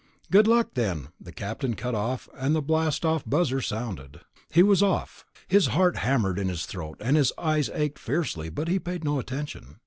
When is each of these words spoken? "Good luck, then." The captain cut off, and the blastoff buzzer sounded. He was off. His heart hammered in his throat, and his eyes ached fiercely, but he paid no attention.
"Good 0.31 0.47
luck, 0.47 0.69
then." 0.73 1.09
The 1.19 1.31
captain 1.31 1.75
cut 1.75 1.93
off, 1.93 2.27
and 2.35 2.55
the 2.55 2.61
blastoff 2.63 3.23
buzzer 3.23 3.61
sounded. 3.61 4.21
He 4.51 4.63
was 4.63 4.81
off. 4.81 5.27
His 5.47 5.67
heart 5.67 5.97
hammered 5.97 6.39
in 6.39 6.49
his 6.49 6.65
throat, 6.65 6.97
and 6.99 7.15
his 7.15 7.31
eyes 7.37 7.69
ached 7.69 7.99
fiercely, 7.99 8.49
but 8.49 8.67
he 8.67 8.79
paid 8.79 9.03
no 9.03 9.19
attention. 9.19 9.75